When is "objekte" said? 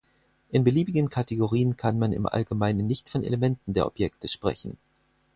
3.85-4.27